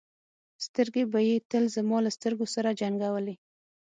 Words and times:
سترګې 0.65 1.03
به 1.11 1.19
یې 1.29 1.35
تل 1.49 1.63
زما 1.75 1.97
له 2.05 2.11
سترګو 2.17 2.45
سره 2.55 2.75
جنګولې. 2.79 3.35